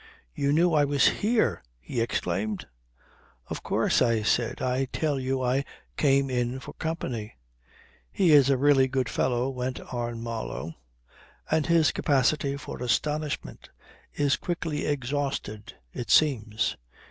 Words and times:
"You 0.33 0.51
knew 0.51 0.73
I 0.73 0.83
was 0.83 1.09
here?" 1.21 1.61
he 1.79 2.01
exclaimed. 2.01 2.65
"Of 3.49 3.61
course," 3.61 4.01
I 4.01 4.23
said. 4.23 4.59
"I 4.59 4.85
tell 4.85 5.19
you 5.19 5.43
I 5.43 5.63
came 5.95 6.27
in 6.27 6.59
for 6.59 6.73
company." 6.73 7.35
"He 8.11 8.31
is 8.31 8.49
a 8.49 8.57
really 8.57 8.87
good 8.87 9.07
fellow," 9.07 9.47
went 9.51 9.79
on 9.79 10.19
Marlow. 10.19 10.73
"And 11.51 11.67
his 11.67 11.91
capacity 11.91 12.57
for 12.57 12.81
astonishment 12.81 13.69
is 14.15 14.37
quickly 14.37 14.87
exhausted, 14.87 15.75
it 15.93 16.09
seems. 16.09 16.77